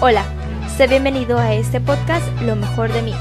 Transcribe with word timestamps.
Hola, 0.00 0.24
sé 0.76 0.86
bienvenido 0.86 1.38
a 1.38 1.54
este 1.54 1.80
podcast 1.80 2.26
Lo 2.42 2.56
mejor 2.56 2.92
de 2.92 3.00
mí, 3.00 3.14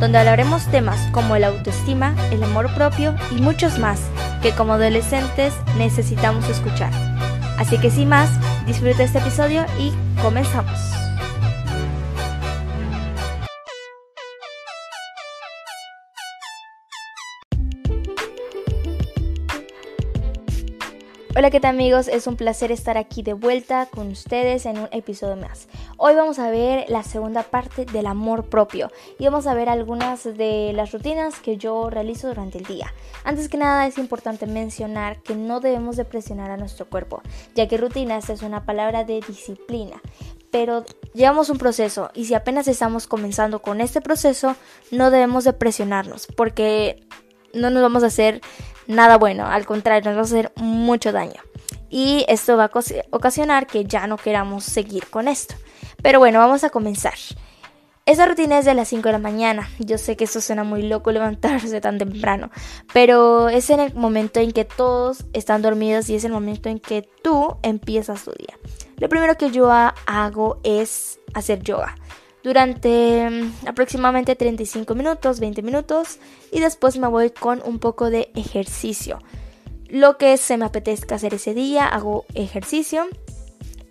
donde 0.00 0.18
hablaremos 0.18 0.66
temas 0.66 0.98
como 1.12 1.36
la 1.36 1.48
autoestima, 1.48 2.14
el 2.32 2.42
amor 2.42 2.74
propio 2.74 3.14
y 3.30 3.40
muchos 3.40 3.78
más 3.78 4.00
que 4.42 4.52
como 4.52 4.72
adolescentes 4.72 5.52
necesitamos 5.76 6.48
escuchar. 6.48 6.92
Así 7.58 7.78
que 7.78 7.90
sin 7.90 8.08
más, 8.08 8.30
disfruta 8.66 9.04
este 9.04 9.18
episodio 9.18 9.64
y 9.78 9.92
comenzamos. 10.22 11.03
Hola, 21.36 21.50
¿qué 21.50 21.58
tal 21.58 21.74
amigos? 21.74 22.06
Es 22.06 22.28
un 22.28 22.36
placer 22.36 22.70
estar 22.70 22.96
aquí 22.96 23.22
de 23.22 23.32
vuelta 23.32 23.86
con 23.86 24.06
ustedes 24.12 24.66
en 24.66 24.78
un 24.78 24.88
episodio 24.92 25.34
más. 25.34 25.66
Hoy 25.96 26.14
vamos 26.14 26.38
a 26.38 26.48
ver 26.48 26.84
la 26.88 27.02
segunda 27.02 27.42
parte 27.42 27.86
del 27.86 28.06
amor 28.06 28.44
propio 28.48 28.92
y 29.18 29.24
vamos 29.24 29.48
a 29.48 29.54
ver 29.54 29.68
algunas 29.68 30.22
de 30.22 30.70
las 30.76 30.92
rutinas 30.92 31.40
que 31.40 31.56
yo 31.56 31.90
realizo 31.90 32.28
durante 32.28 32.58
el 32.58 32.64
día. 32.64 32.94
Antes 33.24 33.48
que 33.48 33.56
nada 33.56 33.84
es 33.88 33.98
importante 33.98 34.46
mencionar 34.46 35.22
que 35.22 35.34
no 35.34 35.58
debemos 35.58 35.96
de 35.96 36.04
presionar 36.04 36.52
a 36.52 36.56
nuestro 36.56 36.86
cuerpo, 36.86 37.20
ya 37.56 37.66
que 37.66 37.78
rutinas 37.78 38.30
es 38.30 38.42
una 38.42 38.64
palabra 38.64 39.02
de 39.02 39.20
disciplina 39.26 40.00
pero 40.54 40.84
llevamos 41.14 41.50
un 41.50 41.58
proceso 41.58 42.12
y 42.14 42.26
si 42.26 42.34
apenas 42.34 42.68
estamos 42.68 43.08
comenzando 43.08 43.60
con 43.60 43.80
este 43.80 44.00
proceso, 44.00 44.54
no 44.92 45.10
debemos 45.10 45.42
de 45.42 45.52
presionarnos 45.52 46.28
porque 46.36 47.04
no 47.54 47.70
nos 47.70 47.82
vamos 47.82 48.02
a 48.02 48.06
hacer 48.06 48.40
nada 48.86 49.18
bueno, 49.18 49.46
al 49.46 49.66
contrario, 49.66 50.10
nos 50.10 50.16
va 50.16 50.20
a 50.20 50.24
hacer 50.24 50.52
mucho 50.56 51.12
daño. 51.12 51.40
Y 51.90 52.24
esto 52.28 52.56
va 52.56 52.64
a 52.64 52.70
ocasionar 53.10 53.66
que 53.66 53.84
ya 53.84 54.06
no 54.06 54.16
queramos 54.16 54.64
seguir 54.64 55.06
con 55.08 55.28
esto. 55.28 55.54
Pero 56.02 56.18
bueno, 56.18 56.40
vamos 56.40 56.64
a 56.64 56.70
comenzar. 56.70 57.14
Esa 58.06 58.26
rutina 58.26 58.58
es 58.58 58.66
de 58.66 58.74
las 58.74 58.88
5 58.88 59.08
de 59.08 59.12
la 59.12 59.18
mañana. 59.18 59.70
Yo 59.78 59.96
sé 59.96 60.16
que 60.16 60.24
eso 60.24 60.42
suena 60.42 60.62
muy 60.62 60.82
loco 60.82 61.10
levantarse 61.12 61.80
tan 61.80 61.96
temprano, 61.96 62.50
pero 62.92 63.48
es 63.48 63.70
en 63.70 63.80
el 63.80 63.94
momento 63.94 64.40
en 64.40 64.52
que 64.52 64.66
todos 64.66 65.24
están 65.32 65.62
dormidos 65.62 66.10
y 66.10 66.16
es 66.16 66.24
el 66.24 66.32
momento 66.32 66.68
en 66.68 66.80
que 66.80 67.08
tú 67.22 67.56
empiezas 67.62 68.24
tu 68.24 68.32
día. 68.32 68.58
Lo 68.98 69.08
primero 69.08 69.36
que 69.36 69.50
yo 69.50 69.70
hago 69.70 70.60
es 70.64 71.18
hacer 71.32 71.62
yoga 71.62 71.94
durante 72.44 73.28
mm, 73.28 73.66
aproximadamente 73.66 74.36
35 74.36 74.94
minutos, 74.94 75.40
20 75.40 75.62
minutos 75.62 76.18
y 76.52 76.60
después 76.60 76.98
me 76.98 77.08
voy 77.08 77.30
con 77.30 77.60
un 77.64 77.80
poco 77.80 78.10
de 78.10 78.30
ejercicio. 78.36 79.18
Lo 79.88 80.18
que 80.18 80.36
se 80.36 80.56
me 80.56 80.66
apetezca 80.66 81.16
hacer 81.16 81.34
ese 81.34 81.54
día, 81.54 81.86
hago 81.88 82.26
ejercicio 82.34 83.06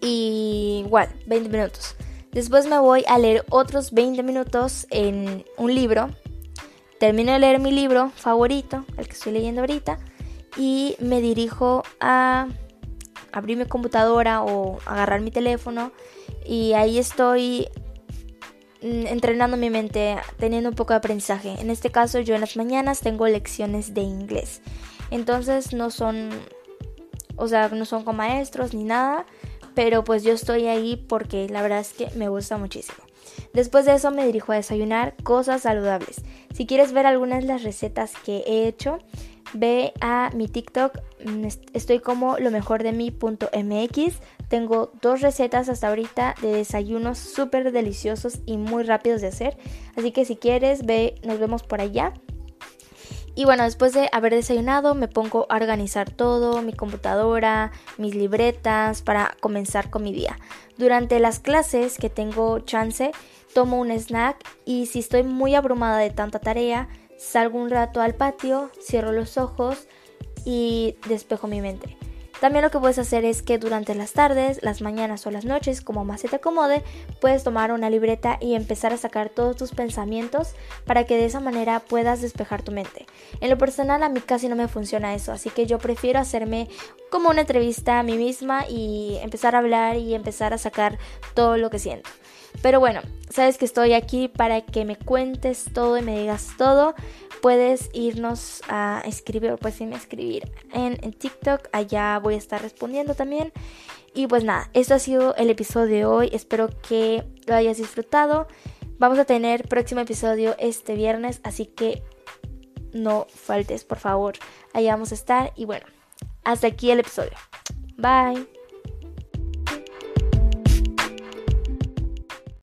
y 0.01 0.83
igual, 0.85 1.09
20 1.25 1.49
minutos. 1.49 1.95
Después 2.31 2.67
me 2.67 2.77
voy 2.77 3.03
a 3.07 3.17
leer 3.17 3.43
otros 3.49 3.91
20 3.91 4.21
minutos 4.23 4.88
en 4.91 5.45
un 5.57 5.73
libro. 5.73 6.09
Termino 6.99 7.33
de 7.33 7.39
leer 7.39 7.59
mi 7.59 7.71
libro 7.71 8.11
favorito, 8.15 8.85
el 8.97 9.07
que 9.07 9.13
estoy 9.13 9.33
leyendo 9.33 9.61
ahorita, 9.61 9.97
y 10.57 10.95
me 10.99 11.21
dirijo 11.21 11.83
a 11.99 12.47
abrir 13.31 13.57
mi 13.57 13.65
computadora 13.65 14.43
o 14.43 14.79
agarrar 14.85 15.21
mi 15.21 15.31
teléfono 15.31 15.91
y 16.45 16.73
ahí 16.73 16.99
estoy 16.99 17.67
entrenando 18.83 19.55
mi 19.55 19.69
mente, 19.69 20.17
teniendo 20.37 20.69
un 20.69 20.75
poco 20.75 20.93
de 20.93 20.97
aprendizaje. 20.97 21.55
En 21.59 21.69
este 21.69 21.89
caso 21.89 22.19
yo 22.19 22.35
en 22.35 22.41
las 22.41 22.57
mañanas 22.57 22.99
tengo 22.99 23.27
lecciones 23.27 23.93
de 23.93 24.01
inglés. 24.01 24.61
Entonces 25.09 25.73
no 25.73 25.89
son, 25.89 26.29
o 27.35 27.47
sea, 27.47 27.69
no 27.69 27.85
son 27.85 28.03
con 28.03 28.17
maestros 28.17 28.73
ni 28.73 28.83
nada, 28.83 29.25
pero 29.73 30.03
pues 30.03 30.23
yo 30.23 30.33
estoy 30.33 30.67
ahí 30.67 30.97
porque 30.97 31.47
la 31.49 31.61
verdad 31.61 31.79
es 31.79 31.93
que 31.93 32.09
me 32.15 32.27
gusta 32.27 32.57
muchísimo. 32.57 32.99
Después 33.53 33.85
de 33.85 33.93
eso 33.93 34.11
me 34.11 34.25
dirijo 34.25 34.51
a 34.51 34.55
desayunar 34.55 35.15
cosas 35.23 35.61
saludables. 35.61 36.21
Si 36.53 36.65
quieres 36.65 36.91
ver 36.91 37.05
algunas 37.05 37.41
de 37.41 37.47
las 37.47 37.63
recetas 37.63 38.13
que 38.25 38.43
he 38.45 38.67
hecho, 38.67 38.99
ve 39.53 39.94
a 40.01 40.29
mi 40.33 40.47
TikTok. 40.47 41.00
Mm, 41.25 41.47
estoy 41.73 42.00
como 42.00 42.38
lo 42.38 42.51
mejor 42.51 42.83
de 42.83 42.91
mí.mx. 42.91 44.16
Tengo 44.47 44.91
dos 45.01 45.22
recetas 45.22 45.69
hasta 45.69 45.89
ahorita 45.89 46.35
de 46.41 46.53
desayunos 46.53 47.17
súper 47.17 47.72
deliciosos 47.72 48.39
y 48.45 48.57
muy 48.57 48.83
rápidos 48.83 49.22
de 49.22 49.28
hacer. 49.28 49.57
Así 49.95 50.11
que 50.11 50.25
si 50.25 50.35
quieres, 50.35 50.85
ve, 50.85 51.16
nos 51.23 51.39
vemos 51.39 51.63
por 51.63 51.81
allá. 51.81 52.13
Y 53.35 53.45
bueno, 53.45 53.63
después 53.63 53.94
de 53.94 54.09
haber 54.11 54.33
desayunado 54.33 54.94
me 54.94 55.07
pongo 55.07 55.47
a 55.50 55.55
organizar 55.55 56.11
todo, 56.11 56.61
mi 56.61 56.72
computadora, 56.72 57.72
mis 57.97 58.13
libretas 58.13 59.01
para 59.01 59.35
comenzar 59.39 59.89
con 59.89 60.03
mi 60.03 60.13
día. 60.13 60.38
Durante 60.78 61.19
las 61.19 61.39
clases 61.39 61.97
que 61.97 62.11
tengo 62.11 62.59
chance, 62.59 63.11
tomo 63.53 63.79
un 63.79 63.91
snack 63.91 64.38
y 64.66 64.85
si 64.85 64.99
estoy 64.99 65.23
muy 65.23 65.55
abrumada 65.55 65.97
de 65.97 66.11
tanta 66.11 66.39
tarea, 66.39 66.89
salgo 67.23 67.57
un 67.57 67.69
rato 67.69 68.01
al 68.01 68.16
patio, 68.16 68.69
cierro 68.81 69.11
los 69.11 69.38
ojos 69.38 69.88
y 70.45 70.97
despejo 71.07 71.47
mi 71.47 71.61
mente. 71.61 71.97
También 72.39 72.63
lo 72.63 72.72
que 72.72 72.79
puedes 72.79 73.00
hacer 73.00 73.23
es 73.23 73.41
que 73.41 73.57
durante 73.57 73.95
las 73.95 74.11
tardes, 74.11 74.61
las 74.63 74.81
mañanas 74.81 75.25
o 75.25 75.31
las 75.31 75.45
noches, 75.45 75.79
como 75.79 76.03
más 76.03 76.19
se 76.19 76.28
te 76.28 76.35
acomode, 76.35 76.84
puedes 77.22 77.45
tomar 77.45 77.72
una 77.72 77.89
libreta 77.89 78.38
y 78.41 78.56
empezar 78.56 78.91
a 78.91 78.97
sacar 78.97 79.29
todos 79.29 79.56
tus 79.56 79.72
pensamientos 79.72 80.53
para 80.85 81.06
que 81.06 81.16
de 81.16 81.23
esa 81.23 81.39
manera 81.39 81.79
puedas 81.79 82.22
despejar 82.22 82.61
tu 82.61 82.73
mente. 82.73 83.06
En 83.40 83.50
lo 83.50 83.57
personal 83.57 84.03
a 84.03 84.09
mí 84.09 84.19
casi 84.19 84.50
no 84.50 84.57
me 84.57 84.67
funciona 84.67 85.16
eso, 85.16 85.31
así 85.31 85.51
que 85.51 85.66
yo 85.66 85.78
prefiero 85.78 86.19
hacerme 86.19 86.67
como 87.09 87.29
una 87.29 87.41
entrevista 87.41 88.00
a 88.00 88.03
mí 88.03 88.17
misma 88.17 88.66
y 88.67 89.19
empezar 89.22 89.55
a 89.55 89.59
hablar 89.59 89.95
y 89.95 90.13
empezar 90.13 90.53
a 90.53 90.57
sacar 90.57 90.97
todo 91.34 91.55
lo 91.55 91.69
que 91.69 91.79
siento. 91.79 92.09
Pero 92.62 92.80
bueno, 92.80 93.02
sabes 93.30 93.58
que 93.58 93.66
estoy 93.66 93.94
aquí 93.94 94.28
para 94.28 94.62
que 94.62 94.86
me 94.86 94.96
cuentes 94.96 95.66
todo 95.74 95.97
y 95.97 96.02
me 96.02 96.19
digas 96.19 96.50
todo. 96.58 96.96
Puedes 97.41 97.90
irnos 97.94 98.62
a 98.69 99.02
escribir 99.06 99.52
o 99.52 99.58
puedes 99.58 99.81
irme 99.81 99.96
a 99.96 99.97
escribir 99.97 100.52
en, 100.72 100.97
TikTok. 101.14 101.68
Allá 101.74 102.19
voy 102.19 102.36
a 102.36 102.38
estar 102.38 102.62
respondiendo 102.62 103.16
también. 103.16 103.52
Y 104.14 104.28
pues 104.28 104.44
nada, 104.44 104.69
esto 104.74 104.94
ha 104.94 105.00
sido 105.00 105.36
el 105.36 105.50
episodio 105.50 105.88
de 105.88 106.06
hoy. 106.06 106.30
Espero 106.31 106.69
que 106.88 107.24
lo 107.47 107.56
hayas 107.56 107.78
disfrutado. 107.78 108.47
Vamos 108.97 109.20
a 109.20 109.25
tener 109.25 109.68
próximo 109.68 110.02
episodio 110.02 110.56
este 110.59 110.96
viernes, 110.96 111.41
así 111.44 111.66
que 111.66 112.03
no 112.94 113.28
faltes, 113.30 113.84
por 113.84 113.97
favor. 113.97 114.35
Allá 114.72 114.94
vamos 114.94 115.12
a 115.12 115.16
estar. 115.16 115.52
Y 115.56 115.66
bueno, 115.66 115.85
hasta 116.44 116.68
aquí 116.68 116.91
el 116.91 117.00
episodio. 117.00 117.34
Bye. 117.97 118.62